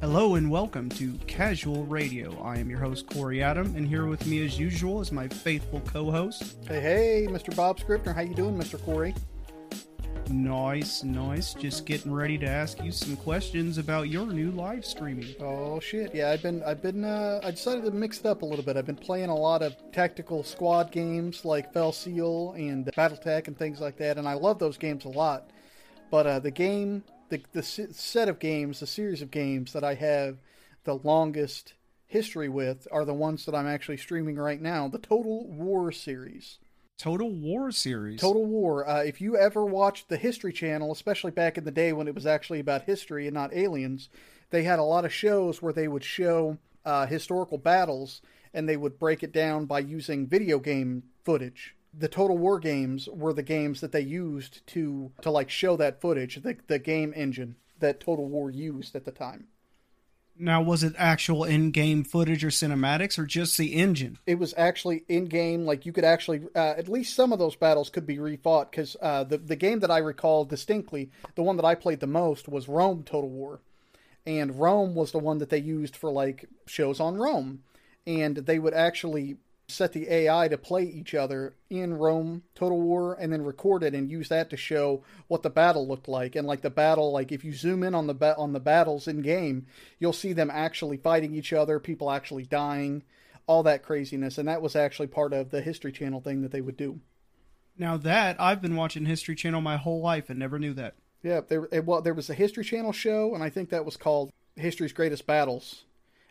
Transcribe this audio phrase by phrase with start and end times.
[0.00, 2.42] Hello and welcome to Casual Radio.
[2.42, 5.80] I am your host, Corey Adam, and here with me as usual is my faithful
[5.80, 6.56] co-host.
[6.66, 7.54] Hey, hey, Mr.
[7.54, 8.14] Bob Scripner.
[8.14, 8.82] How you doing, Mr.
[8.82, 9.14] Corey?
[10.30, 11.52] Nice, nice.
[11.52, 15.34] Just getting ready to ask you some questions about your new live streaming.
[15.38, 16.30] Oh shit, yeah.
[16.30, 18.78] I've been, I've been, uh, I decided to mix it up a little bit.
[18.78, 23.58] I've been playing a lot of tactical squad games like Fell Seal and BattleTech and
[23.58, 25.50] things like that, and I love those games a lot.
[26.10, 29.94] But uh, the game, the the set of games, the series of games that I
[29.94, 30.38] have
[30.84, 31.74] the longest
[32.06, 34.88] history with are the ones that I'm actually streaming right now.
[34.88, 36.58] The Total War series.
[36.98, 38.20] Total War series.
[38.20, 38.86] Total War.
[38.86, 42.14] Uh, if you ever watched the History Channel, especially back in the day when it
[42.14, 44.10] was actually about history and not aliens,
[44.50, 48.20] they had a lot of shows where they would show uh, historical battles
[48.52, 51.74] and they would break it down by using video game footage.
[51.92, 56.00] The Total War games were the games that they used to to like show that
[56.00, 59.48] footage, the the game engine that Total War used at the time.
[60.42, 64.18] Now, was it actual in-game footage or cinematics, or just the engine?
[64.26, 65.66] It was actually in-game.
[65.66, 68.96] Like you could actually, uh, at least some of those battles could be refought because
[69.02, 72.48] uh, the the game that I recall distinctly, the one that I played the most
[72.48, 73.60] was Rome Total War,
[74.24, 77.62] and Rome was the one that they used for like shows on Rome,
[78.06, 79.36] and they would actually
[79.70, 83.94] set the AI to play each other in Rome Total War and then record it
[83.94, 86.36] and use that to show what the battle looked like.
[86.36, 89.08] And like the battle, like if you zoom in on the ba- on the battles
[89.08, 89.66] in game,
[89.98, 93.02] you'll see them actually fighting each other, people actually dying,
[93.46, 94.38] all that craziness.
[94.38, 97.00] And that was actually part of the History Channel thing that they would do.
[97.78, 100.94] Now that I've been watching History Channel my whole life and never knew that.
[101.22, 104.30] Yeah, there well there was a History Channel show and I think that was called
[104.56, 105.84] History's Greatest Battles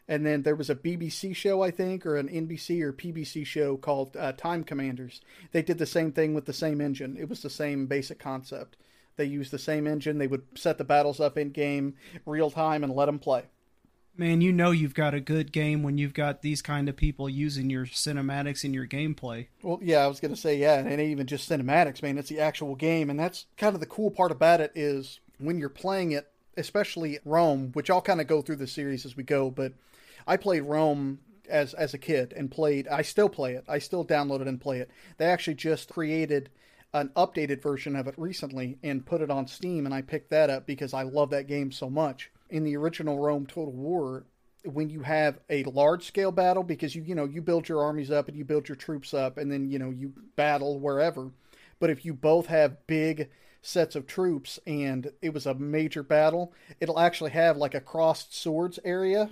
[0.09, 3.77] and then there was a BBC show, I think, or an NBC or PBC show
[3.77, 5.21] called uh, Time Commanders.
[5.51, 7.15] They did the same thing with the same engine.
[7.15, 8.75] It was the same basic concept.
[9.17, 10.17] They used the same engine.
[10.17, 11.93] They would set the battles up in game,
[12.25, 13.43] real time, and let them play.
[14.17, 17.29] Man, you know you've got a good game when you've got these kind of people
[17.29, 19.45] using your cinematics in your gameplay.
[19.61, 22.17] Well, yeah, I was going to say, yeah, and even just cinematics, man.
[22.17, 25.59] It's the actual game, and that's kind of the cool part about it is when
[25.59, 29.23] you're playing it, especially Rome, which I'll kind of go through the series as we
[29.23, 29.73] go, but
[30.29, 32.87] I played Rome as as a kid and played.
[32.87, 33.65] I still play it.
[33.67, 34.91] I still download it and play it.
[35.17, 36.51] They actually just created
[36.93, 40.51] an updated version of it recently and put it on Steam, and I picked that
[40.51, 42.31] up because I love that game so much.
[42.51, 44.25] In the original Rome Total War,
[44.63, 48.11] when you have a large scale battle, because you you know you build your armies
[48.11, 51.31] up and you build your troops up, and then you know you battle wherever.
[51.79, 53.31] But if you both have big
[53.63, 58.39] sets of troops and it was a major battle, it'll actually have like a crossed
[58.39, 59.31] swords area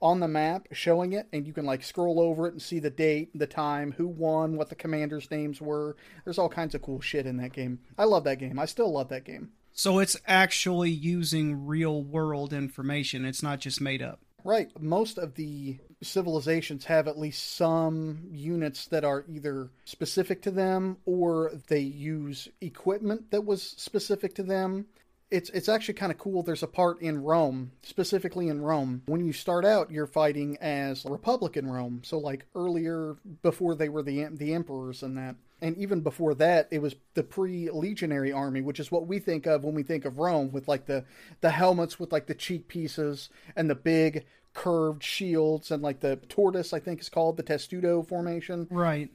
[0.00, 2.90] on the map showing it and you can like scroll over it and see the
[2.90, 5.96] date the time who won what the commanders names were.
[6.24, 7.80] There's all kinds of cool shit in that game.
[7.96, 8.58] I love that game.
[8.58, 9.50] I still love that game.
[9.72, 13.24] So it's actually using real world information.
[13.24, 14.20] It's not just made up.
[14.44, 14.70] Right.
[14.80, 20.98] Most of the civilizations have at least some units that are either specific to them
[21.04, 24.86] or they use equipment that was specific to them
[25.30, 26.42] it's it's actually kind of cool.
[26.42, 31.04] There's a part in Rome, specifically in Rome, when you start out, you're fighting as
[31.04, 32.00] Republican Rome.
[32.04, 36.68] So like earlier, before they were the the emperors and that, and even before that,
[36.70, 40.18] it was the pre-legionary army, which is what we think of when we think of
[40.18, 41.04] Rome, with like the
[41.40, 44.24] the helmets with like the cheek pieces and the big
[44.54, 48.66] curved shields and like the tortoise, I think is called the testudo formation.
[48.70, 49.10] Right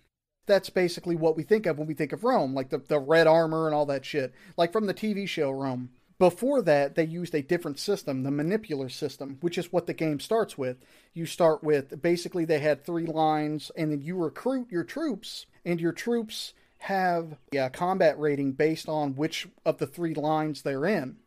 [0.46, 3.28] that's basically what we think of when we think of Rome, like the, the red
[3.28, 4.34] armor and all that shit.
[4.58, 5.90] Like from the TV show Rome.
[6.24, 10.22] Before that, they used a different system, the manipular system, which is what the game
[10.22, 10.78] starts with.
[11.14, 15.82] You start with basically they had three lines, and then you recruit your troops, and
[15.82, 21.18] your troops have a combat rating based on which of the three lines they're in.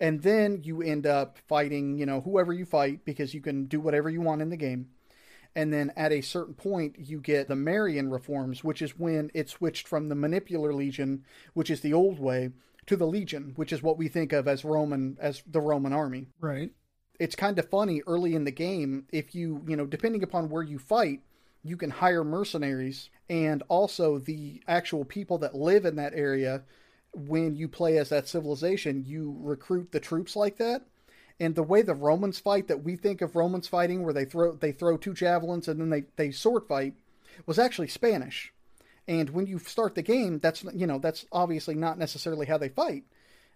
[0.00, 3.80] And then you end up fighting, you know, whoever you fight because you can do
[3.80, 4.88] whatever you want in the game.
[5.54, 9.50] And then at a certain point, you get the Marian reforms, which is when it
[9.50, 11.22] switched from the Manipular Legion,
[11.52, 12.48] which is the old way,
[12.86, 16.28] to the Legion, which is what we think of as Roman as the Roman army.
[16.40, 16.72] Right.
[17.18, 20.62] It's kind of funny early in the game if you, you know, depending upon where
[20.62, 21.20] you fight,
[21.62, 26.62] you can hire mercenaries and also the actual people that live in that area
[27.14, 30.82] when you play as that civilization, you recruit the troops like that.
[31.38, 34.52] And the way the Romans fight that we think of Romans fighting where they throw
[34.52, 36.94] they throw two javelins and then they, they sword fight
[37.46, 38.52] was actually Spanish.
[39.08, 42.68] And when you start the game, that's you know that's obviously not necessarily how they
[42.68, 43.04] fight,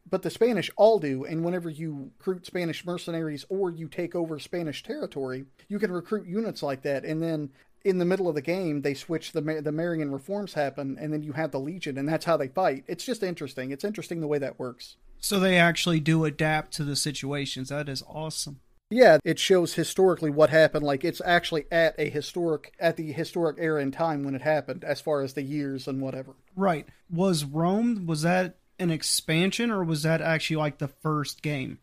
[0.08, 1.24] but the Spanish all do.
[1.24, 6.26] And whenever you recruit Spanish mercenaries or you take over Spanish territory, you can recruit
[6.26, 7.04] units like that.
[7.04, 7.50] And then
[7.84, 11.22] in the middle of the game, they switch the the Marian reforms happen, and then
[11.22, 12.84] you have the Legion, and that's how they fight.
[12.88, 13.70] It's just interesting.
[13.70, 14.96] It's interesting the way that works.
[15.20, 17.68] So they actually do adapt to the situations.
[17.68, 18.60] That is awesome.
[18.90, 20.84] Yeah, it shows historically what happened.
[20.84, 24.84] Like it's actually at a historic at the historic era in time when it happened,
[24.84, 26.34] as far as the years and whatever.
[26.54, 26.86] Right.
[27.10, 31.78] Was Rome was that an expansion or was that actually like the first game?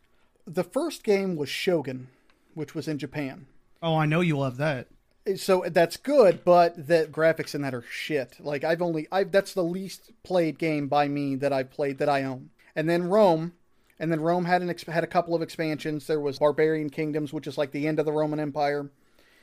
[0.45, 2.07] The first game was Shogun,
[2.53, 3.47] which was in Japan.
[3.81, 4.87] Oh, I know you love that.
[5.37, 8.37] So that's good, but the graphics in that are shit.
[8.39, 12.09] Like I've only I've that's the least played game by me that I've played that
[12.09, 12.49] I own.
[12.75, 13.53] And then Rome,
[13.99, 16.07] and then Rome had an had a couple of expansions.
[16.07, 18.89] There was Barbarian Kingdoms, which is like the end of the Roman Empire.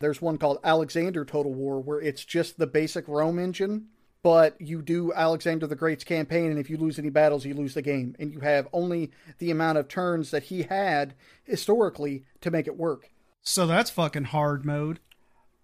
[0.01, 3.89] There's one called Alexander Total War, where it's just the basic Rome engine,
[4.23, 7.75] but you do Alexander the Great's campaign, and if you lose any battles, you lose
[7.75, 11.15] the game, and you have only the amount of turns that he had
[11.45, 13.11] historically to make it work.
[13.43, 15.01] So that's fucking hard mode.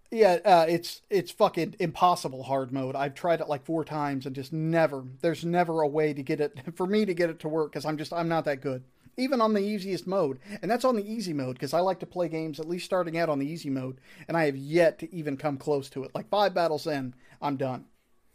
[0.09, 2.95] Yeah, uh, it's it's fucking impossible hard mode.
[2.95, 5.03] I've tried it like four times and just never.
[5.21, 7.85] There's never a way to get it for me to get it to work because
[7.85, 8.83] I'm just I'm not that good.
[9.19, 12.05] Even on the easiest mode, and that's on the easy mode because I like to
[12.05, 15.13] play games at least starting out on the easy mode, and I have yet to
[15.13, 16.11] even come close to it.
[16.13, 17.85] Like five battles in, I'm done.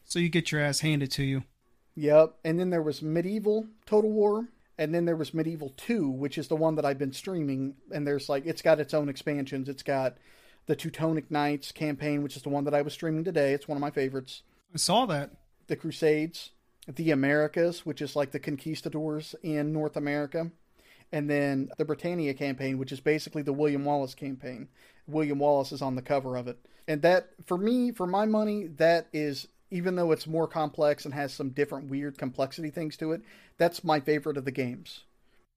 [0.04, 1.44] So you get your ass handed to you.
[1.94, 2.34] Yep.
[2.44, 4.48] And then there was Medieval Total War,
[4.78, 7.76] and then there was Medieval 2, which is the one that I've been streaming.
[7.92, 9.68] And there's like, it's got its own expansions.
[9.68, 10.16] It's got
[10.66, 13.52] the Teutonic Knights campaign, which is the one that I was streaming today.
[13.52, 14.42] It's one of my favorites.
[14.74, 15.30] I saw that.
[15.66, 16.50] The Crusades,
[16.86, 20.50] the Americas, which is like the conquistadors in North America,
[21.12, 24.68] and then the Britannia campaign, which is basically the William Wallace campaign.
[25.06, 26.58] William Wallace is on the cover of it.
[26.88, 31.14] And that, for me, for my money, that is, even though it's more complex and
[31.14, 33.22] has some different weird complexity things to it,
[33.58, 35.04] that's my favorite of the games.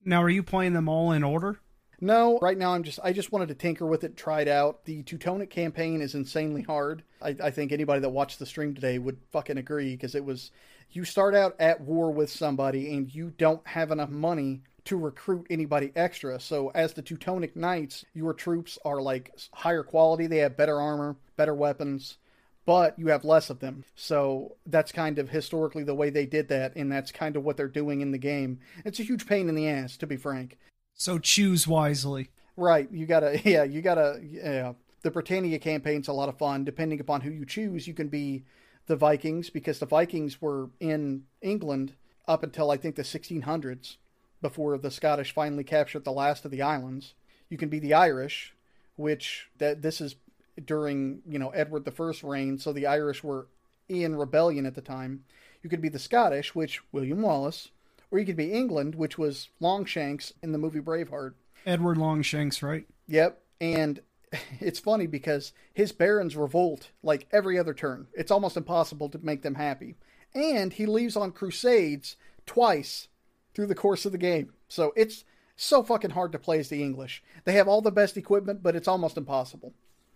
[0.04, 1.60] Now, are you playing them all in order?
[2.02, 4.86] No, right now I'm just I just wanted to tinker with it, try it out.
[4.86, 7.04] The Teutonic campaign is insanely hard.
[7.22, 10.52] I, I think anybody that watched the stream today would fucking agree because it was
[10.92, 15.48] you start out at war with somebody and you don't have enough money to recruit
[15.50, 16.40] anybody extra.
[16.40, 21.16] So as the Teutonic Knights, your troops are like higher quality, they have better armor,
[21.38, 22.18] better weapons,
[22.66, 23.84] but you have less of them.
[23.96, 27.58] So that's kind of historically the way they did that, and that's kind of what
[27.58, 28.60] they're doing in the game.
[28.84, 30.58] It's a huge pain in the ass, to be frank.
[30.96, 32.30] So choose wisely.
[32.58, 32.90] Right.
[32.92, 34.74] You gotta, yeah, you gotta, yeah.
[35.02, 36.64] The Britannia campaign's a lot of fun.
[36.64, 38.44] Depending upon who you choose, you can be
[38.88, 41.94] the Vikings because the Vikings were in England
[42.28, 43.98] up until I think the 1600s
[44.42, 47.14] before the Scottish finally captured the last of the islands.
[47.50, 48.54] You can be the Irish,
[48.96, 50.16] which that this is
[50.64, 53.48] during you know Edward the I's reign, so the Irish were
[53.90, 55.24] in rebellion at the time.
[55.62, 57.70] You could be the Scottish, which William Wallace,
[58.12, 61.34] or you could be England, which was Longshanks in the movie Braveheart.
[61.66, 62.86] Edward Longshanks, right?
[63.07, 63.42] Yep.
[63.60, 64.02] And
[64.60, 68.07] it's funny because his barons revolt like every other turn.
[68.13, 69.96] It's almost impossible to make them happy.
[70.34, 73.07] And he leaves on crusades twice
[73.54, 74.51] through the course of the game.
[74.68, 75.24] So it's
[75.56, 77.24] so fucking hard to play as the English.
[77.46, 79.74] They have all the best equipment, but it's almost impossible.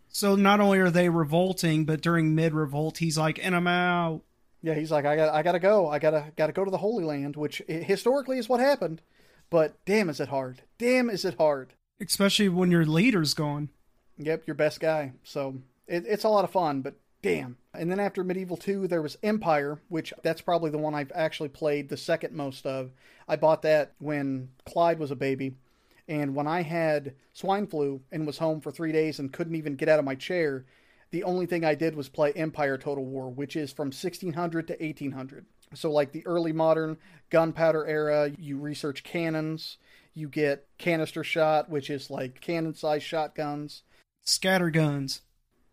[0.10, 4.24] So not only are they revolting, but during mid revolt, he's like, "And I'm out."
[4.62, 5.88] Yeah, he's like, I got, I gotta go.
[5.88, 9.02] I gotta, gotta go to the Holy Land, which historically is what happened.
[9.50, 10.62] But damn, is it hard?
[10.78, 11.74] Damn, is it hard?
[12.00, 13.70] Especially when your leader's gone.
[14.18, 15.14] Yep, your best guy.
[15.24, 15.56] So
[15.88, 17.58] it, it's a lot of fun, but damn.
[17.74, 21.50] And then after Medieval 2, there was Empire, which that's probably the one I've actually
[21.50, 22.92] played the second most of.
[23.28, 25.56] I bought that when Clyde was a baby.
[26.08, 29.76] And when I had swine flu and was home for three days and couldn't even
[29.76, 30.66] get out of my chair,
[31.12, 34.74] the only thing I did was play Empire Total War, which is from 1600 to
[34.74, 35.46] 1800.
[35.74, 36.98] So, like the early modern
[37.30, 39.78] gunpowder era, you research cannons,
[40.14, 43.84] you get canister shot, which is like cannon sized shotguns,
[44.24, 45.22] scatter guns.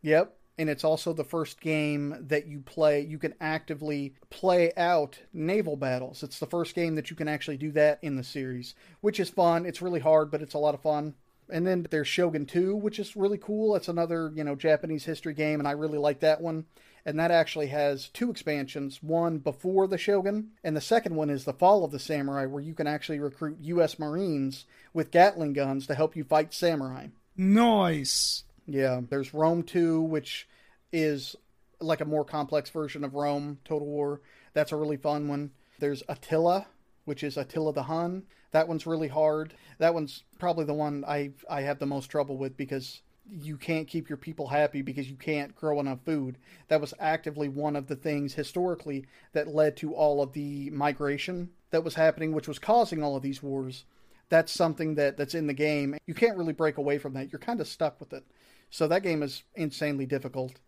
[0.02, 0.36] Yep.
[0.58, 5.76] And it's also the first game that you play, you can actively play out naval
[5.76, 6.22] battles.
[6.22, 9.28] It's the first game that you can actually do that in the series, which is
[9.28, 9.66] fun.
[9.66, 11.14] It's really hard, but it's a lot of fun.
[11.50, 13.76] And then there's Shogun 2, which is really cool.
[13.76, 16.64] It's another, you know, Japanese history game, and I really like that one.
[17.04, 21.44] And that actually has two expansions one before the Shogun, and the second one is
[21.44, 23.98] The Fall of the Samurai, where you can actually recruit U.S.
[23.98, 27.06] Marines with Gatling guns to help you fight samurai.
[27.36, 28.42] Nice.
[28.66, 30.48] Yeah, there's Rome 2, which
[30.92, 31.36] is
[31.80, 34.20] like a more complex version of Rome Total War.
[34.52, 35.52] That's a really fun one.
[35.78, 36.66] There's Attila,
[37.06, 38.24] which is Attila the Hun.
[38.50, 39.54] That one's really hard.
[39.78, 43.88] That one's probably the one I I have the most trouble with because you can't
[43.88, 46.38] keep your people happy because you can't grow enough food.
[46.68, 51.50] That was actively one of the things historically that led to all of the migration
[51.70, 53.84] that was happening, which was causing all of these wars.
[54.28, 55.96] That's something that, that's in the game.
[56.06, 57.32] You can't really break away from that.
[57.32, 58.24] You're kind of stuck with it.
[58.70, 60.60] So that game is insanely difficult.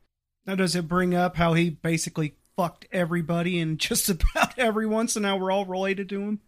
[0.47, 5.21] Now, does it bring up how he basically fucked everybody and just about everyone, so
[5.21, 6.41] now we're all related to him?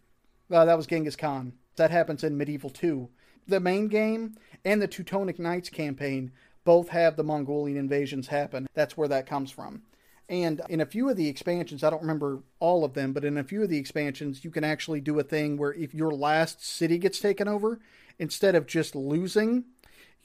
[0.50, 1.52] Uh, that was Genghis Khan.
[1.76, 3.08] That happens in Medieval 2.
[3.46, 6.32] the main game and the Teutonic Knights campaign
[6.64, 8.66] both have the Mongolian invasions happen.
[8.74, 9.82] That's where that comes from.
[10.28, 13.38] And in a few of the expansions, I don't remember all of them, but in
[13.38, 16.64] a few of the expansions, you can actually do a thing where if your last
[16.64, 17.78] city gets taken over,
[18.18, 19.64] instead of just losing,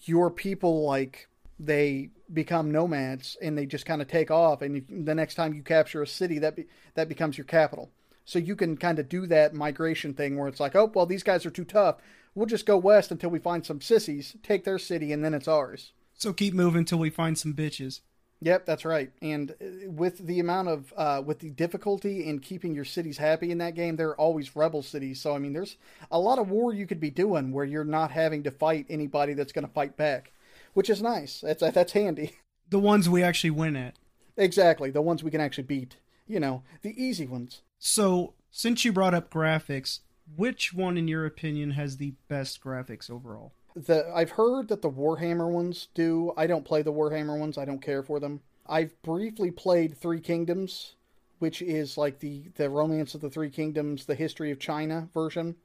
[0.02, 1.28] your people like
[1.60, 4.62] they become nomads and they just kind of take off.
[4.62, 6.66] And the next time you capture a city, that be,
[6.96, 7.90] that becomes your capital.
[8.26, 11.24] So you can kind of do that migration thing where it's like, oh well, these
[11.24, 11.98] guys are too tough.
[12.34, 15.48] We'll just go west until we find some sissies, take their city, and then it's
[15.48, 15.92] ours.
[16.16, 18.02] So keep moving until we find some bitches.
[18.42, 19.12] Yep, that's right.
[19.22, 23.52] And uh, with the amount of uh, with the difficulty in keeping your cities happy
[23.52, 25.22] in that game, there are always rebel cities.
[25.22, 25.78] So I mean, there's
[26.12, 29.34] a lot of war you could be doing where you're not having to fight anybody
[29.34, 30.32] that's going to fight back,
[30.76, 31.42] which is nice.
[31.42, 32.34] That's that's handy.
[32.68, 33.94] The ones we actually win at.
[34.38, 35.98] Exactly, the ones we can actually beat.
[36.26, 37.62] You know, the easy ones.
[37.78, 40.00] So since you brought up graphics,
[40.36, 43.54] which one, in your opinion, has the best graphics overall?
[43.76, 46.34] The I've heard that the Warhammer ones do.
[46.36, 47.60] I don't play the Warhammer ones.
[47.60, 48.42] I don't care for them.
[48.66, 50.96] I've briefly played Three Kingdoms,
[51.38, 55.56] which is like the the Romance of the Three Kingdoms, the History of China version.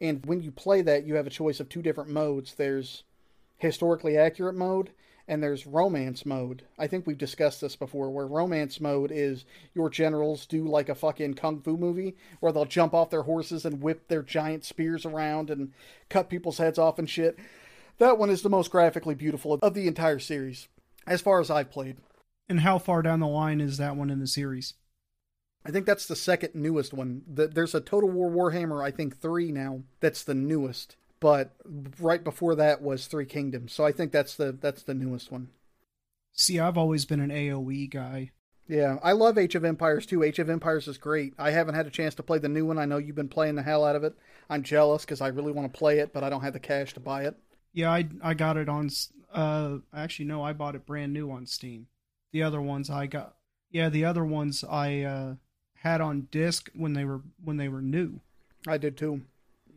[0.00, 2.54] And when you play that, you have a choice of two different modes.
[2.54, 3.04] There's
[3.60, 4.90] historically accurate mode
[5.30, 6.64] and there's romance mode.
[6.76, 10.94] I think we've discussed this before, where romance mode is your generals do like a
[10.96, 15.06] fucking kung fu movie, where they'll jump off their horses and whip their giant spears
[15.06, 15.72] around and
[16.08, 17.38] cut people's heads off and shit.
[17.98, 20.66] That one is the most graphically beautiful of the entire series,
[21.06, 21.98] as far as I've played.
[22.48, 24.74] And how far down the line is that one in the series?
[25.64, 27.22] I think that's the second newest one.
[27.28, 29.82] There's a Total War Warhammer, I think three now.
[30.00, 31.54] That's the newest but
[32.00, 33.72] right before that was Three Kingdoms.
[33.72, 35.50] So I think that's the that's the newest one.
[36.32, 38.30] See, I've always been an AOE guy.
[38.66, 40.22] Yeah, I love Age of Empires too.
[40.22, 41.34] Age of Empires is great.
[41.38, 42.78] I haven't had a chance to play the new one.
[42.78, 44.14] I know you've been playing the hell out of it.
[44.48, 46.94] I'm jealous because I really want to play it, but I don't have the cash
[46.94, 47.36] to buy it.
[47.72, 48.90] Yeah, I I got it on.
[49.32, 51.88] Uh, actually, no, I bought it brand new on Steam.
[52.32, 53.34] The other ones I got.
[53.70, 55.34] Yeah, the other ones I uh,
[55.74, 58.20] had on disc when they were when they were new.
[58.66, 59.22] I did too.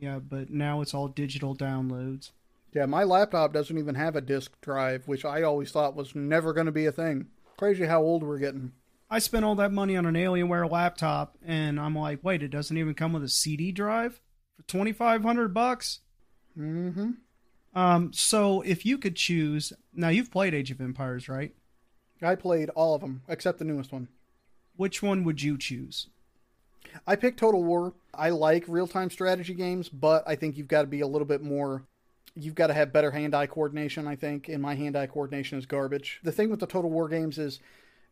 [0.03, 2.31] Yeah, but now it's all digital downloads.
[2.73, 6.51] Yeah, my laptop doesn't even have a disk drive, which I always thought was never
[6.51, 7.27] going to be a thing.
[7.55, 8.73] Crazy how old we're getting.
[9.09, 12.77] I spent all that money on an Alienware laptop, and I'm like, wait, it doesn't
[12.77, 14.19] even come with a CD drive
[14.57, 16.01] for twenty five hundred bucks.
[16.59, 17.11] Mm-hmm.
[17.73, 18.11] Um.
[18.11, 21.55] So if you could choose, now you've played Age of Empires, right?
[22.21, 24.09] I played all of them except the newest one.
[24.75, 26.07] Which one would you choose?
[27.05, 27.93] I picked Total War.
[28.13, 31.27] I like real time strategy games, but I think you've got to be a little
[31.27, 31.83] bit more.
[32.35, 35.57] You've got to have better hand eye coordination, I think, and my hand eye coordination
[35.57, 36.19] is garbage.
[36.23, 37.59] The thing with the Total War games is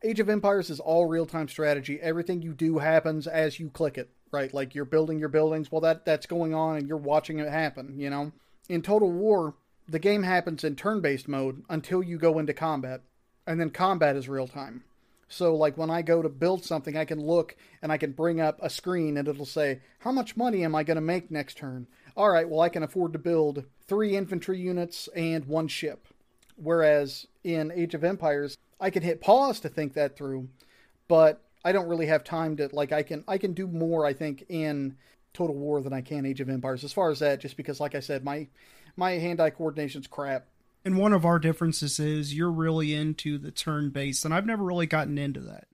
[0.03, 1.99] Age of Empires is all real time strategy.
[2.01, 4.53] Everything you do happens as you click it, right?
[4.53, 7.99] Like you're building your buildings, well, that, that's going on and you're watching it happen,
[7.99, 8.31] you know?
[8.69, 9.55] In Total War,
[9.87, 13.01] the game happens in turn based mode until you go into combat,
[13.45, 14.83] and then combat is real time.
[15.31, 18.41] So, like when I go to build something, I can look and I can bring
[18.41, 21.57] up a screen and it'll say, How much money am I going to make next
[21.57, 21.87] turn?
[22.17, 26.07] All right, well, I can afford to build three infantry units and one ship.
[26.57, 30.49] Whereas in Age of Empires, I can hit pause to think that through,
[31.07, 34.11] but I don't really have time to like I can I can do more I
[34.11, 34.97] think in
[35.33, 37.95] Total War than I can Age of Empires as far as that just because like
[37.95, 38.47] I said my
[38.97, 40.47] my hand-eye coordination's crap
[40.83, 44.63] and one of our differences is you're really into the turn based, and I've never
[44.63, 45.67] really gotten into that.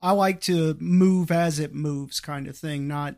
[0.00, 3.16] I like to move as it moves, kind of thing, not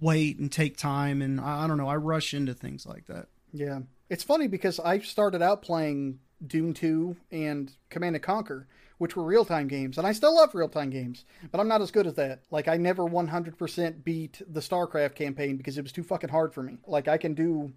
[0.00, 1.20] wait and take time.
[1.20, 3.26] And I, I don't know, I rush into things like that.
[3.52, 3.80] Yeah.
[4.08, 8.66] It's funny because I started out playing Doom 2 and Command and Conquer,
[8.98, 11.82] which were real time games, and I still love real time games, but I'm not
[11.82, 12.40] as good as that.
[12.50, 16.62] Like, I never 100% beat the StarCraft campaign because it was too fucking hard for
[16.62, 16.78] me.
[16.86, 17.72] Like, I can do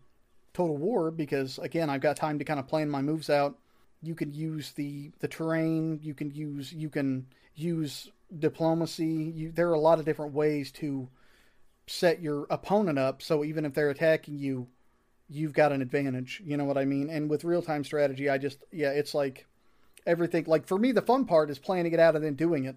[0.53, 3.57] Total War because again, I've got time to kind of plan my moves out.
[4.01, 5.99] You can use the the terrain.
[6.01, 9.33] You can use you can use diplomacy.
[9.35, 11.09] You, there are a lot of different ways to
[11.87, 13.21] set your opponent up.
[13.21, 14.67] So even if they're attacking you,
[15.29, 16.41] you've got an advantage.
[16.45, 17.09] You know what I mean?
[17.09, 19.45] And with real time strategy, I just yeah, it's like
[20.05, 20.45] everything.
[20.47, 22.75] Like for me, the fun part is planning it out and then doing it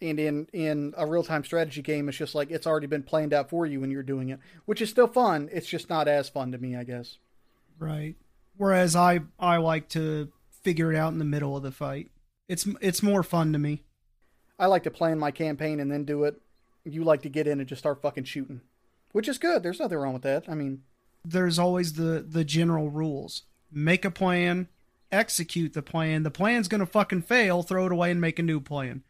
[0.00, 3.32] and in in a real time strategy game, it's just like it's already been planned
[3.32, 5.48] out for you when you're doing it, which is still fun.
[5.52, 7.18] It's just not as fun to me, I guess.
[7.78, 8.16] Right.
[8.56, 10.30] Whereas I I like to
[10.62, 12.10] figure it out in the middle of the fight.
[12.48, 13.82] It's it's more fun to me.
[14.58, 16.40] I like to plan my campaign and then do it.
[16.84, 18.60] You like to get in and just start fucking shooting,
[19.12, 19.62] which is good.
[19.62, 20.44] There's nothing wrong with that.
[20.48, 20.82] I mean,
[21.24, 23.42] there's always the the general rules.
[23.72, 24.68] Make a plan,
[25.10, 26.22] execute the plan.
[26.22, 27.62] The plan's gonna fucking fail.
[27.62, 29.02] Throw it away and make a new plan.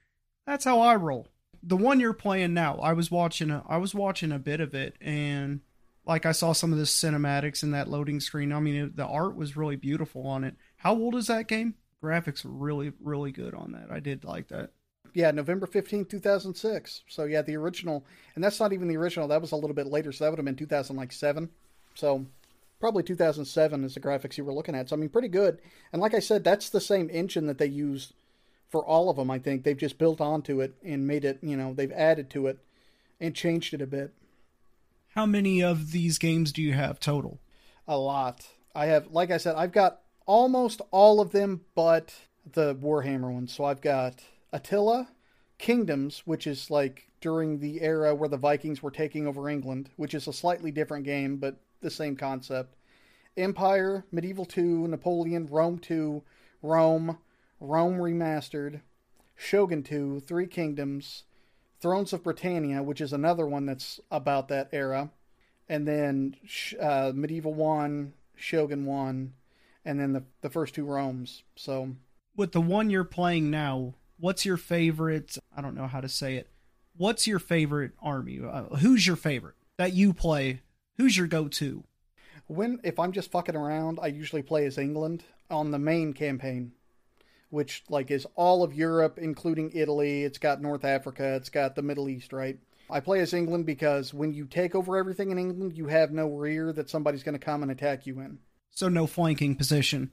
[0.46, 1.28] That's how I roll.
[1.62, 4.74] The one you're playing now, I was watching a, I was watching a bit of
[4.74, 5.60] it and
[6.06, 8.52] like I saw some of the cinematics in that loading screen.
[8.52, 10.54] I mean, it, the art was really beautiful on it.
[10.76, 11.74] How old is that game?
[12.02, 13.90] Graphics really, really good on that.
[13.90, 14.70] I did like that.
[15.14, 17.02] Yeah, November 15th, 2006.
[17.08, 19.28] So, yeah, the original, and that's not even the original.
[19.28, 20.12] That was a little bit later.
[20.12, 21.48] So, that would have been 2007.
[21.94, 22.26] So,
[22.80, 24.88] probably 2007 is the graphics you were looking at.
[24.88, 25.60] So, I mean, pretty good.
[25.92, 28.12] And like I said, that's the same engine that they use
[28.74, 29.62] for all of them, I think.
[29.62, 32.58] They've just built onto it and made it, you know, they've added to it
[33.20, 34.12] and changed it a bit.
[35.10, 37.38] How many of these games do you have total?
[37.86, 38.48] A lot.
[38.74, 42.16] I have, like I said, I've got almost all of them but
[42.50, 43.54] the Warhammer ones.
[43.54, 45.06] So, I've got Attila,
[45.58, 50.14] Kingdoms, which is like during the era where the Vikings were taking over England, which
[50.14, 52.74] is a slightly different game, but the same concept.
[53.36, 56.24] Empire, Medieval 2, Napoleon, Rome 2,
[56.60, 57.18] Rome,
[57.64, 58.80] Rome Remastered,
[59.36, 61.24] Shogun 2, Three Kingdoms,
[61.80, 65.10] Thrones of Britannia, which is another one that's about that era,
[65.68, 66.36] and then
[66.80, 69.32] uh, Medieval 1, Shogun 1,
[69.84, 71.42] and then the, the first two Romes.
[71.56, 71.96] So,
[72.36, 75.36] with the one you're playing now, what's your favorite?
[75.56, 76.48] I don't know how to say it.
[76.96, 78.40] What's your favorite army?
[78.40, 80.60] Uh, who's your favorite that you play?
[80.96, 81.84] Who's your go-to?
[82.46, 86.72] When if I'm just fucking around, I usually play as England on the main campaign,
[87.50, 90.24] which like is all of Europe, including Italy.
[90.24, 91.34] It's got North Africa.
[91.34, 92.58] It's got the Middle East, right?
[92.90, 96.28] I play as England because when you take over everything in England, you have no
[96.28, 98.38] rear that somebody's going to come and attack you in.
[98.70, 100.12] So no flanking position.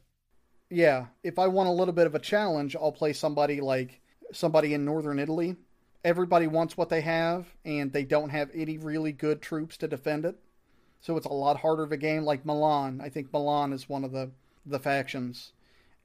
[0.69, 3.99] Yeah, if I want a little bit of a challenge, I'll play somebody like
[4.31, 5.57] somebody in northern Italy.
[6.03, 10.25] Everybody wants what they have, and they don't have any really good troops to defend
[10.25, 10.37] it.
[11.01, 12.23] So it's a lot harder of a game.
[12.23, 14.31] Like Milan, I think Milan is one of the
[14.65, 15.51] the factions.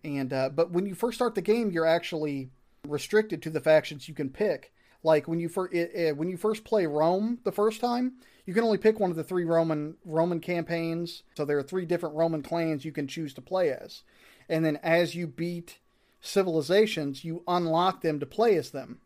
[0.05, 2.51] And uh, but when you first start the game, you're actually
[2.87, 4.73] restricted to the factions you can pick.
[5.03, 5.75] Like when you first
[6.17, 9.25] when you first play Rome the first time, you can only pick one of the
[9.25, 11.23] three Roman Roman campaigns.
[11.37, 14.03] So there are three different Roman clans you can choose to play as
[14.49, 15.79] and then as you beat
[16.21, 19.01] civilizations, you unlock them to play as them.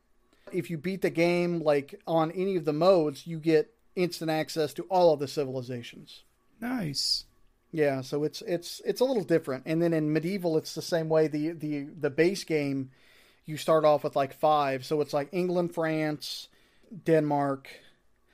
[0.52, 4.74] If you beat the game like on any of the modes, you get instant access
[4.74, 6.22] to all of the civilizations.
[6.60, 7.24] Nice.
[7.72, 9.64] Yeah, so it's it's it's a little different.
[9.66, 12.90] And then in medieval it's the same way the the the base game
[13.46, 14.84] you start off with like 5.
[14.84, 16.48] So it's like England, France,
[17.04, 17.68] Denmark,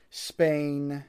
[0.09, 1.03] Spain,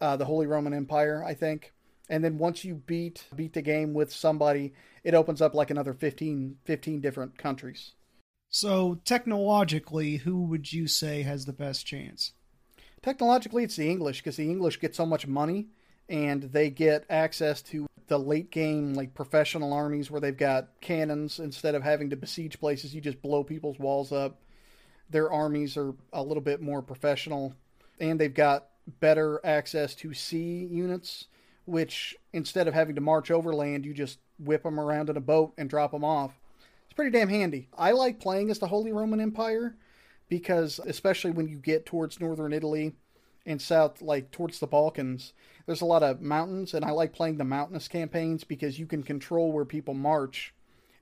[0.00, 1.72] uh, the Holy Roman Empire, I think.
[2.08, 5.94] And then once you beat beat the game with somebody, it opens up like another
[5.94, 7.92] 15, 15 different countries.
[8.50, 12.32] So, technologically, who would you say has the best chance?
[13.02, 15.68] Technologically, it's the English because the English get so much money
[16.08, 21.38] and they get access to the late game, like professional armies where they've got cannons
[21.38, 22.94] instead of having to besiege places.
[22.94, 24.40] You just blow people's walls up.
[25.10, 27.54] Their armies are a little bit more professional
[27.98, 28.66] and they've got
[29.00, 31.26] better access to sea units,
[31.64, 35.54] which instead of having to march overland, you just whip them around in a boat
[35.56, 36.32] and drop them off.
[36.84, 37.68] It's pretty damn handy.
[37.76, 39.76] I like playing as the Holy Roman Empire
[40.28, 42.94] because, especially when you get towards northern Italy
[43.46, 45.32] and south, like towards the Balkans,
[45.66, 49.02] there's a lot of mountains, and I like playing the mountainous campaigns because you can
[49.02, 50.54] control where people march.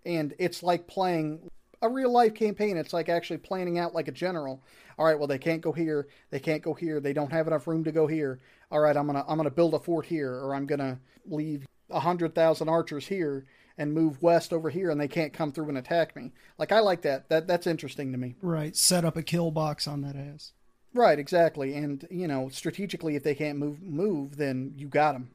[0.05, 2.77] And it's like playing a real life campaign.
[2.77, 4.63] It's like actually planning out like a general.
[4.99, 7.67] All right, well they can't go here, they can't go here, they don't have enough
[7.67, 8.41] room to go here.
[8.71, 11.95] All right, I'm gonna I'm gonna build a fort here, or I'm gonna leave a
[11.95, 13.45] 100,000 archers here
[13.79, 16.33] and move west over here and they can't come through and attack me.
[16.59, 17.29] Like I like that.
[17.29, 18.37] That that's interesting to me.
[18.41, 20.53] Right, set up a kill box on that ass.
[20.95, 21.75] Right, exactly.
[21.75, 25.31] And you know, strategically if they can't move move, then you got them.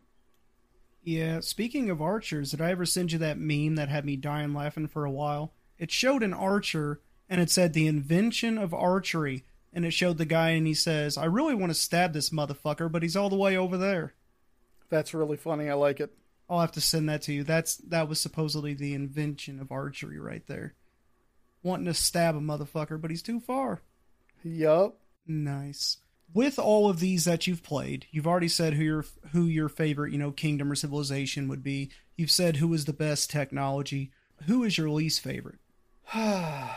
[1.03, 4.53] Yeah, speaking of archers, did I ever send you that meme that had me dying
[4.53, 5.53] laughing for a while?
[5.79, 10.25] It showed an archer and it said the invention of archery and it showed the
[10.25, 13.35] guy and he says, "I really want to stab this motherfucker, but he's all the
[13.35, 14.13] way over there."
[14.89, 15.69] That's really funny.
[15.69, 16.13] I like it.
[16.49, 17.43] I'll have to send that to you.
[17.43, 20.75] That's that was supposedly the invention of archery right there.
[21.61, 23.81] Wanting to stab a motherfucker, but he's too far.
[24.43, 24.97] Yup.
[25.27, 25.97] Nice.
[26.33, 30.11] With all of these that you've played, you've already said who your who your favorite,
[30.11, 31.89] you know, kingdom or civilization would be.
[32.15, 34.11] You've said who is the best technology.
[34.45, 35.59] Who is your least favorite?
[36.15, 36.75] man,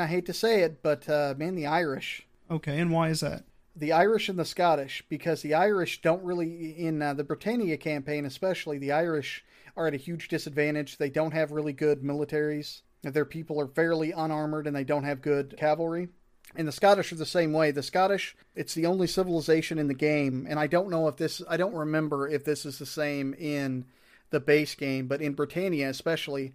[0.00, 2.26] I hate to say it, but uh, man, the Irish.
[2.50, 3.44] Okay, and why is that?
[3.76, 8.26] the Irish and the Scottish because the Irish don't really in uh, the Britannia campaign
[8.26, 9.44] especially the Irish
[9.76, 10.98] are at a huge disadvantage.
[10.98, 12.82] They don't have really good militaries.
[13.02, 16.08] Their people are fairly unarmored and they don't have good cavalry.
[16.56, 17.70] And the Scottish are the same way.
[17.70, 21.40] The Scottish, it's the only civilization in the game, and I don't know if this,
[21.48, 23.84] I don't remember if this is the same in
[24.30, 26.52] the base game, but in Britannia especially,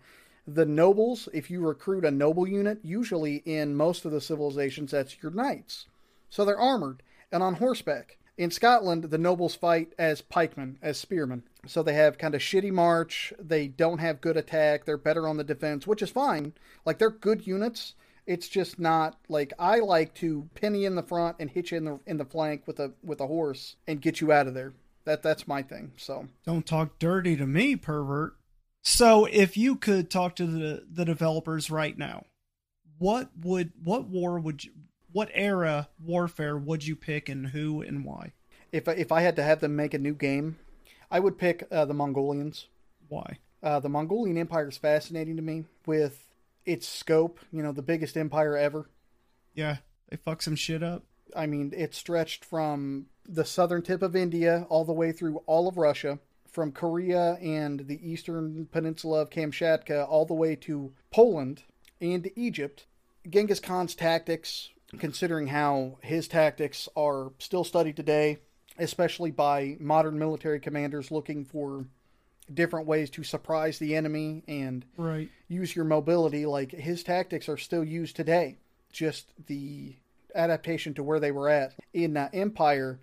[0.47, 5.21] the nobles, if you recruit a noble unit, usually in most of the civilizations, that's
[5.23, 5.85] your knights.
[6.29, 8.17] So they're armored and on horseback.
[8.37, 11.43] In Scotland, the nobles fight as pikemen, as spearmen.
[11.65, 13.33] So they have kind of shitty march.
[13.39, 14.83] They don't have good attack.
[14.83, 16.53] They're better on the defense, which is fine.
[16.85, 17.93] Like they're good units.
[18.25, 21.85] It's just not like I like to penny in the front and hit you in
[21.85, 24.73] the in the flank with a with a horse and get you out of there.
[25.05, 25.91] That that's my thing.
[25.97, 28.35] So Don't talk dirty to me, pervert.
[28.81, 32.25] So if you could talk to the the developers right now,
[32.97, 34.71] what would what war would you
[35.11, 38.33] what era warfare would you pick and who and why?
[38.71, 40.57] if I, if I had to have them make a new game,
[41.09, 42.67] I would pick uh, the Mongolians.
[43.07, 43.37] Why?
[43.63, 46.24] Uh, the Mongolian Empire is fascinating to me with
[46.65, 47.39] its scope.
[47.51, 48.89] You know, the biggest empire ever.
[49.53, 49.77] Yeah,
[50.09, 51.03] they fuck some shit up.
[51.35, 55.67] I mean, it stretched from the southern tip of India all the way through all
[55.67, 56.19] of Russia,
[56.55, 61.63] from Korea and the eastern peninsula of Kamchatka all the way to Poland
[61.99, 62.85] and Egypt.
[63.29, 68.37] Genghis Khan's tactics, considering how his tactics are still studied today,
[68.77, 71.87] especially by modern military commanders looking for
[72.53, 75.29] different ways to surprise the enemy and Right.
[75.47, 78.57] use your mobility, like his tactics are still used today.
[78.91, 79.95] Just the
[80.33, 81.73] adaptation to where they were at.
[81.93, 82.99] In uh, Empire,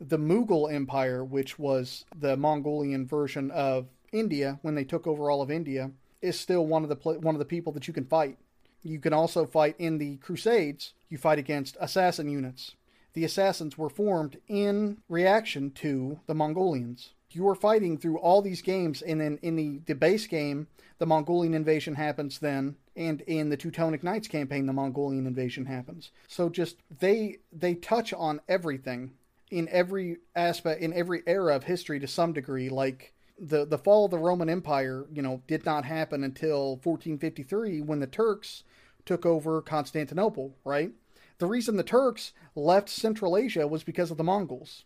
[0.00, 5.42] the Mughal Empire, which was the Mongolian version of India when they took over all
[5.42, 5.90] of India,
[6.22, 8.38] is still one of the pla one of the people that you can fight.
[8.82, 10.92] You can also fight in the Crusades.
[11.08, 12.74] You fight against assassin units.
[13.14, 17.13] The assassins were formed in reaction to the Mongolians.
[17.34, 20.68] You are fighting through all these games, and then in the, the base game,
[20.98, 26.10] the Mongolian invasion happens then, and in the Teutonic Knights campaign, the Mongolian invasion happens.
[26.28, 29.12] So just they they touch on everything
[29.50, 32.68] in every aspect in every era of history to some degree.
[32.68, 37.80] Like the the fall of the Roman Empire, you know, did not happen until 1453
[37.80, 38.62] when the Turks
[39.04, 40.92] took over Constantinople, right?
[41.38, 44.84] The reason the Turks left Central Asia was because of the Mongols.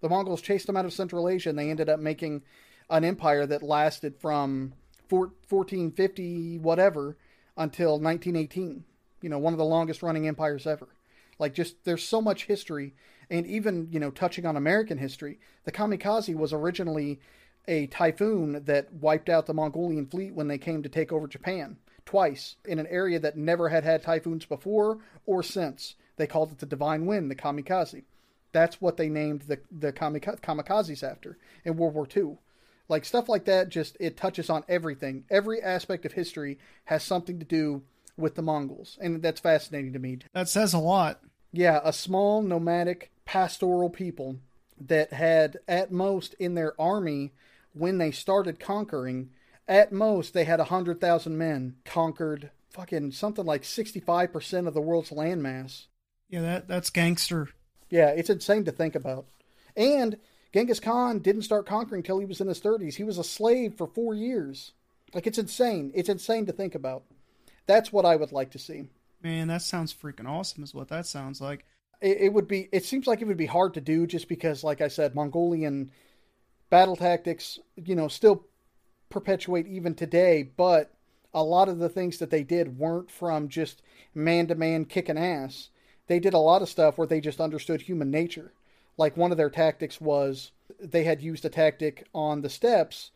[0.00, 2.42] The Mongols chased them out of Central Asia and they ended up making
[2.90, 4.74] an empire that lasted from
[5.08, 7.16] 1450 whatever
[7.56, 8.84] until 1918.
[9.22, 10.88] You know, one of the longest running empires ever.
[11.38, 12.94] Like just there's so much history
[13.30, 17.20] and even, you know, touching on American history, the kamikaze was originally
[17.66, 21.76] a typhoon that wiped out the Mongolian fleet when they came to take over Japan
[22.04, 25.96] twice in an area that never had had typhoons before or since.
[26.16, 28.04] They called it the Divine Wind, the kamikaze.
[28.52, 32.38] That's what they named the the kamika- kamikazes after in World War II.
[32.88, 35.24] Like stuff like that, just it touches on everything.
[35.28, 37.82] Every aspect of history has something to do
[38.16, 40.18] with the Mongols, and that's fascinating to me.
[40.32, 41.20] That says a lot.
[41.52, 44.36] Yeah, a small nomadic pastoral people
[44.80, 47.32] that had at most in their army
[47.72, 49.30] when they started conquering,
[49.68, 55.10] at most they had a 100,000 men conquered fucking something like 65% of the world's
[55.10, 55.86] landmass.
[56.28, 57.48] Yeah, that that's gangster.
[57.90, 59.26] Yeah, it's insane to think about.
[59.76, 60.18] And
[60.52, 62.94] Genghis Khan didn't start conquering till he was in his 30s.
[62.94, 64.72] He was a slave for 4 years.
[65.14, 65.92] Like it's insane.
[65.94, 67.04] It's insane to think about.
[67.66, 68.88] That's what I would like to see.
[69.22, 71.64] Man, that sounds freaking awesome is what that sounds like.
[72.00, 74.62] it, it would be it seems like it would be hard to do just because
[74.62, 75.90] like i said mongolian
[76.70, 78.44] battle tactics you know still
[79.08, 80.92] perpetuate even today but
[81.32, 83.82] a lot of the things that they did weren't from just
[84.14, 85.70] man to man kicking ass
[86.06, 88.52] they did a lot of stuff where they just understood human nature
[88.98, 93.10] like one of their tactics was they had used a tactic on the steppes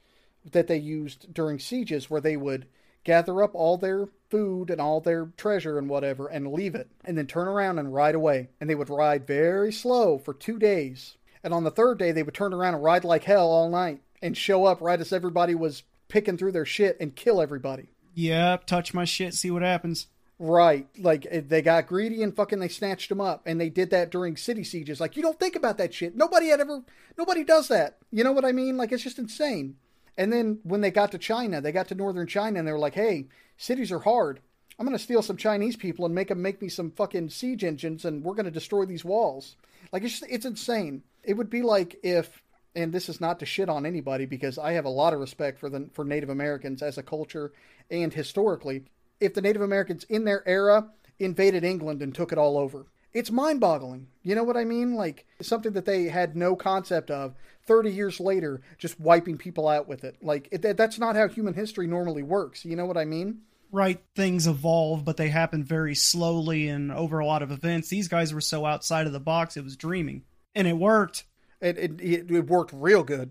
[0.51, 2.67] that they used during sieges where they would
[3.05, 7.17] gather up all their food and all their treasure and whatever and leave it and
[7.17, 8.49] then turn around and ride away.
[8.61, 11.17] And they would ride very slow for two days.
[11.43, 14.01] And on the third day, they would turn around and ride like hell all night
[14.21, 17.89] and show up right as everybody was picking through their shit and kill everybody.
[18.15, 20.09] Yep, touch my shit, see what happens.
[20.43, 20.89] Right.
[20.99, 23.43] Like eh, they got greedy and fucking they snatched them up.
[23.45, 24.99] And they did that during city sieges.
[24.99, 26.17] Like you don't think about that shit.
[26.17, 26.83] Nobody had ever,
[27.19, 27.99] nobody does that.
[28.11, 28.79] You know what I mean?
[28.79, 29.77] Like it's just insane.
[30.17, 32.79] And then when they got to China, they got to northern China and they were
[32.79, 33.27] like, hey,
[33.59, 34.41] cities are hard.
[34.79, 37.63] I'm going to steal some Chinese people and make them make me some fucking siege
[37.63, 39.57] engines and we're going to destroy these walls.
[39.93, 41.03] Like it's just, it's insane.
[41.23, 42.43] It would be like if
[42.75, 45.59] and this is not to shit on anybody because I have a lot of respect
[45.59, 47.53] for the for Native Americans as a culture
[47.91, 48.85] and historically.
[49.21, 53.31] If the Native Americans in their era invaded England and took it all over, it's
[53.31, 54.07] mind-boggling.
[54.23, 54.95] You know what I mean?
[54.95, 57.35] Like something that they had no concept of
[57.67, 60.17] 30 years later, just wiping people out with it.
[60.23, 62.65] Like it, that's not how human history normally works.
[62.65, 63.43] You know what I mean?
[63.73, 67.89] Right, things evolve, but they happen very slowly and over a lot of events.
[67.89, 70.25] These guys were so outside of the box, it was dreaming.
[70.57, 71.25] And it worked.
[71.61, 73.31] It, it, it, it worked real good.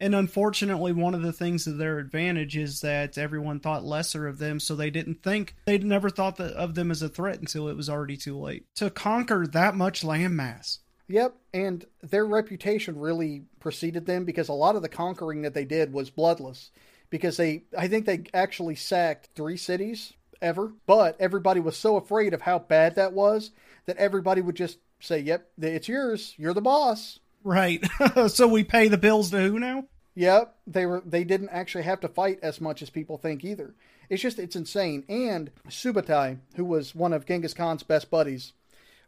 [0.00, 4.38] And unfortunately, one of the things to their advantage is that everyone thought lesser of
[4.38, 7.76] them, so they didn't think, they never thought of them as a threat until it
[7.76, 8.64] was already too late.
[8.76, 10.78] To conquer that much landmass.
[11.08, 15.64] Yep, and their reputation really preceded them because a lot of the conquering that they
[15.64, 16.70] did was bloodless.
[17.10, 22.32] Because they, I think they actually sacked three cities ever, but everybody was so afraid
[22.32, 23.50] of how bad that was
[23.86, 26.34] that everybody would just say, "Yep, it's yours.
[26.38, 27.84] You're the boss." Right.
[28.28, 29.84] so we pay the bills to who now?
[30.14, 31.02] Yep, they were.
[31.04, 33.74] They didn't actually have to fight as much as people think either.
[34.08, 35.04] It's just it's insane.
[35.08, 38.52] And Subutai, who was one of Genghis Khan's best buddies,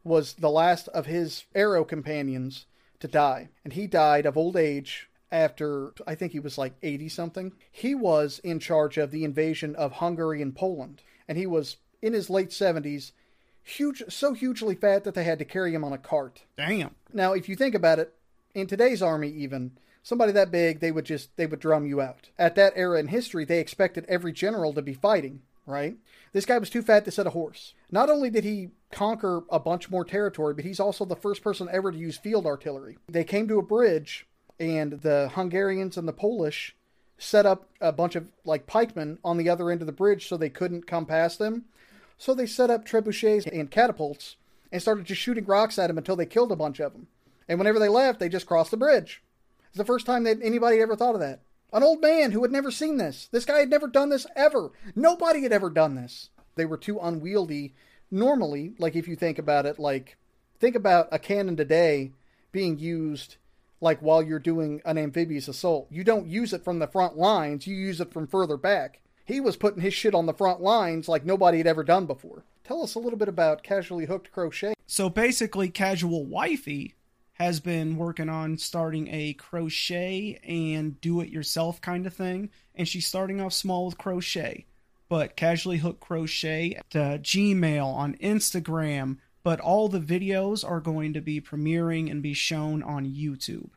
[0.04, 2.66] was the last of his arrow companions
[3.00, 3.48] to die.
[3.64, 7.52] And he died of old age after, I think he was like 80 something.
[7.70, 11.02] He was in charge of the invasion of Hungary and Poland.
[11.26, 13.12] And he was in his late 70s,
[13.62, 16.42] huge, so hugely fat that they had to carry him on a cart.
[16.56, 16.94] Damn.
[17.12, 18.14] Now, if you think about it,
[18.54, 22.30] in today's army, even, somebody that big, they would just, they would drum you out.
[22.38, 25.96] At that era in history, they expected every general to be fighting, right?
[26.32, 27.74] This guy was too fat to sit a horse.
[27.90, 31.68] Not only did he conquer a bunch more territory, but he's also the first person
[31.70, 32.98] ever to use field artillery.
[33.08, 34.26] They came to a bridge,
[34.58, 36.76] and the Hungarians and the Polish
[37.18, 40.36] set up a bunch of like pikemen on the other end of the bridge so
[40.36, 41.64] they couldn't come past them.
[42.18, 44.36] So they set up trebuchets and catapults
[44.70, 47.06] and started just shooting rocks at them until they killed a bunch of them.
[47.48, 49.22] And whenever they left, they just crossed the bridge.
[49.68, 51.40] It's the first time that anybody had ever thought of that.
[51.72, 53.28] An old man who had never seen this.
[53.32, 54.70] This guy had never done this ever.
[54.94, 56.28] Nobody had ever done this.
[56.54, 57.74] They were too unwieldy.
[58.10, 60.18] Normally, like if you think about it, like
[60.60, 62.12] think about a cannon today
[62.52, 63.36] being used
[63.80, 65.88] like while you're doing an amphibious assault.
[65.90, 69.00] You don't use it from the front lines, you use it from further back.
[69.24, 72.44] He was putting his shit on the front lines like nobody had ever done before.
[72.64, 74.74] Tell us a little bit about casually hooked crochet.
[74.86, 76.94] So basically, Casual Wifey
[77.42, 82.50] has been working on starting a crochet and do it yourself kind of thing.
[82.74, 84.66] And she's starting off small with crochet,
[85.08, 89.18] but casually hook crochet to Gmail on Instagram.
[89.42, 93.70] But all the videos are going to be premiering and be shown on YouTube.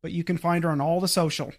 [0.00, 1.52] But you can find her on all the social.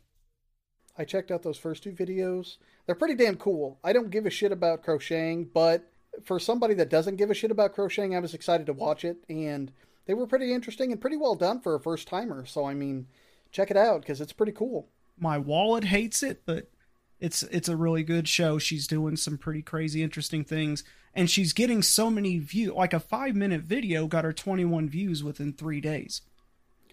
[0.97, 2.57] I checked out those first two videos.
[2.85, 3.79] They're pretty damn cool.
[3.83, 5.91] I don't give a shit about crocheting, but
[6.23, 9.17] for somebody that doesn't give a shit about crocheting, I was excited to watch it.
[9.29, 9.71] And
[10.07, 12.45] they were pretty interesting and pretty well done for a first timer.
[12.45, 13.07] So I mean,
[13.51, 14.87] check it out because it's pretty cool.
[15.19, 16.71] My wallet hates it, but
[17.19, 18.57] it's it's a really good show.
[18.57, 22.73] She's doing some pretty crazy, interesting things, and she's getting so many views.
[22.73, 26.21] Like a five minute video got her twenty one views within three days.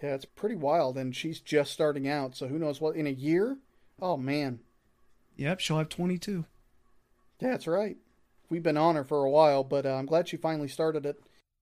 [0.03, 2.37] Yeah, it's pretty wild, and she's just starting out.
[2.37, 3.59] So who knows what in a year?
[4.03, 4.59] Oh man.
[5.37, 6.47] Yep, she'll have twenty two.
[7.39, 7.97] That's right.
[8.49, 11.17] We've been on her for a while, but uh, I'm glad she finally started it.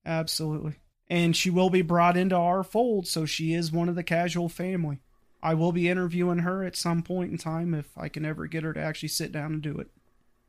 [0.05, 0.75] Absolutely
[1.13, 4.49] and she will be brought into our fold, so she is one of the casual
[4.49, 4.99] family.
[5.43, 8.63] I will be interviewing her at some point in time if I can ever get
[8.63, 9.91] her to actually sit down and do it.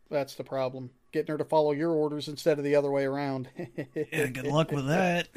[0.09, 0.88] That's the problem.
[1.12, 3.50] Getting her to follow your orders instead of the other way around.
[4.11, 5.29] yeah, good luck with that.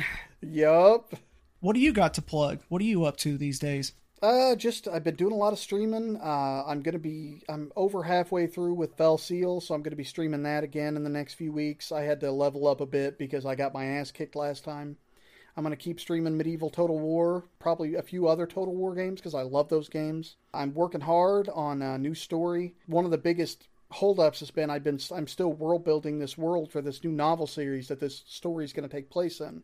[0.41, 1.13] Yup.
[1.59, 2.59] What do you got to plug?
[2.69, 3.91] What are you up to these days?
[4.21, 6.15] Uh, just I've been doing a lot of streaming.
[6.23, 10.05] Uh, I'm gonna be I'm over halfway through with Fell Seal, so I'm gonna be
[10.05, 11.91] streaming that again in the next few weeks.
[11.91, 14.95] I had to level up a bit because I got my ass kicked last time.
[15.57, 19.19] I'm going to keep streaming Medieval Total War, probably a few other Total War games
[19.19, 20.35] because I love those games.
[20.53, 22.75] I'm working hard on a new story.
[22.85, 26.71] One of the biggest holdups has been I've been I'm still world building this world
[26.71, 29.63] for this new novel series that this story is going to take place in.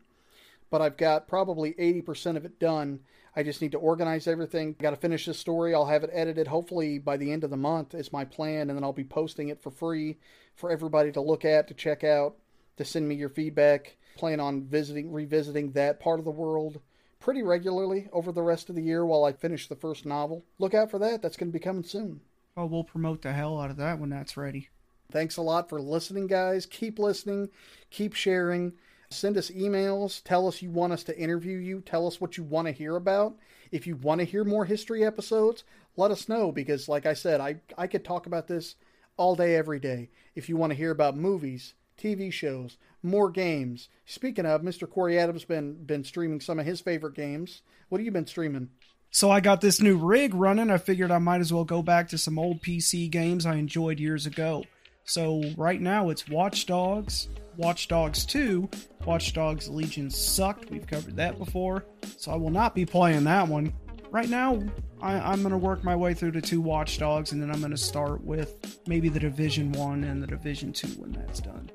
[0.68, 2.98] But I've got probably 80% of it done.
[3.36, 4.74] I just need to organize everything.
[4.80, 5.76] Got to finish this story.
[5.76, 8.70] I'll have it edited hopefully by the end of the month is my plan and
[8.70, 10.16] then I'll be posting it for free
[10.56, 12.34] for everybody to look at, to check out,
[12.78, 16.80] to send me your feedback plan on visiting, revisiting that part of the world
[17.20, 20.44] pretty regularly over the rest of the year while I finish the first novel.
[20.58, 21.22] Look out for that.
[21.22, 22.20] That's going to be coming soon.
[22.54, 24.68] Well, we'll promote the hell out of that when that's ready.
[25.10, 26.66] Thanks a lot for listening, guys.
[26.66, 27.48] Keep listening,
[27.90, 28.74] keep sharing.
[29.10, 30.22] Send us emails.
[30.24, 31.80] Tell us you want us to interview you.
[31.80, 33.36] Tell us what you want to hear about.
[33.70, 35.64] If you want to hear more history episodes,
[35.96, 38.74] let us know because, like I said, I, I could talk about this
[39.16, 40.10] all day, every day.
[40.34, 43.88] If you want to hear about movies, TV shows, more games.
[44.06, 44.88] Speaking of, Mr.
[44.88, 47.62] Corey Adams been been streaming some of his favorite games.
[47.88, 48.70] What have you been streaming?
[49.10, 50.70] So I got this new rig running.
[50.70, 54.00] I figured I might as well go back to some old PC games I enjoyed
[54.00, 54.64] years ago.
[55.04, 58.68] So right now it's Watch Dogs, Watch Dogs 2,
[59.04, 60.70] Watch Dogs Legion sucked.
[60.70, 61.84] We've covered that before.
[62.16, 63.72] So I will not be playing that one.
[64.10, 64.62] Right now,
[65.00, 67.58] I, am going to work my way through the two Watch Dogs, and then I'm
[67.58, 71.70] going to start with maybe the Division 1 and the Division 2 when that's done.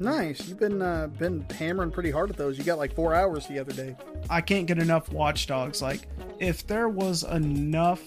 [0.00, 0.48] Nice.
[0.48, 2.56] You've been uh, been hammering pretty hard at those.
[2.56, 3.94] You got like four hours the other day.
[4.30, 5.82] I can't get enough Watchdogs.
[5.82, 6.00] Like,
[6.38, 8.00] if there was enough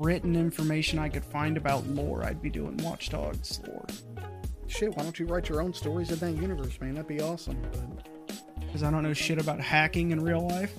[0.00, 3.86] written information I could find about lore, I'd be doing Watchdogs lore.
[4.66, 6.94] Shit, why don't you write your own stories in that universe, man?
[6.94, 7.56] That'd be awesome.
[7.72, 10.74] But because I don't know shit about hacking in real life.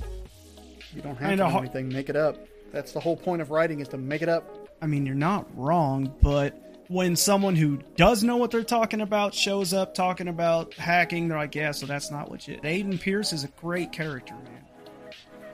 [0.93, 1.88] You don't I have to know anything.
[1.88, 2.38] Make it up.
[2.74, 4.69] That's the whole point of writing is to make it up.
[4.82, 9.32] I mean, you're not wrong, but when someone who does know what they're talking about
[9.36, 12.63] shows up talking about hacking, they're like, yeah, so that's not legit.
[12.63, 14.65] Aiden Pearce is a great character, man.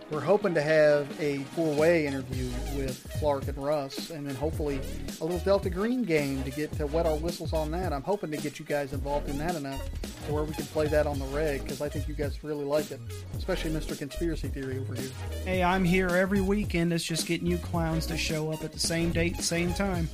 [0.10, 2.46] We're hoping to have a four-way interview
[2.78, 4.80] with Clark and Russ, and then hopefully
[5.20, 7.92] a little Delta Green game to get to wet our whistles on that.
[7.92, 9.84] I'm hoping to get you guys involved in that enough
[10.28, 12.64] to where we can play that on the reg because I think you guys really
[12.64, 13.02] like it,
[13.36, 13.98] especially Mr.
[13.98, 15.10] Conspiracy Theory over here.
[15.44, 16.94] Hey, I'm here every weekend.
[16.94, 20.08] It's just getting you clowns to show up at the same date, same time.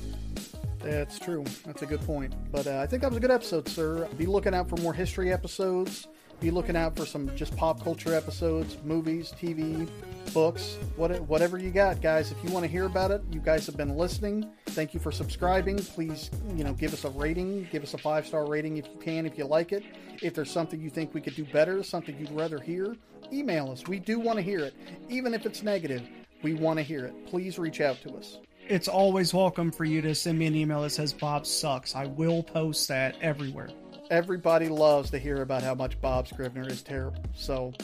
[0.82, 1.44] That's true.
[1.64, 2.34] That's a good point.
[2.50, 4.08] But uh, I think that was a good episode, sir.
[4.18, 6.08] Be looking out for more history episodes.
[6.40, 9.88] Be looking out for some just pop culture episodes, movies, TV,
[10.34, 12.32] books, what, whatever you got, guys.
[12.32, 14.50] If you want to hear about it, you guys have been listening.
[14.66, 15.78] Thank you for subscribing.
[15.78, 17.68] Please, you know, give us a rating.
[17.70, 19.84] Give us a five star rating if you can, if you like it.
[20.20, 22.96] If there's something you think we could do better, something you'd rather hear,
[23.32, 23.86] email us.
[23.86, 24.74] We do want to hear it,
[25.08, 26.02] even if it's negative.
[26.42, 27.26] We want to hear it.
[27.26, 28.38] Please reach out to us.
[28.72, 31.94] It's always welcome for you to send me an email that says Bob sucks.
[31.94, 33.68] I will post that everywhere.
[34.10, 37.22] everybody loves to hear about how much Bob Scrivener is terrible.
[37.34, 37.74] So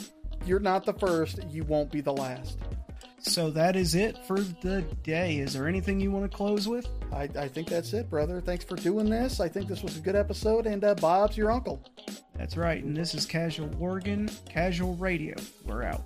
[0.47, 2.57] you're not the first, you won't be the last.
[3.19, 5.37] So that is it for the day.
[5.37, 6.87] Is there anything you want to close with?
[7.13, 8.41] I, I think that's it, brother.
[8.41, 9.39] Thanks for doing this.
[9.39, 11.85] I think this was a good episode, and uh, Bob's your uncle.
[12.35, 15.35] That's right, and this is Casual Oregon, Casual Radio.
[15.67, 16.03] We're out.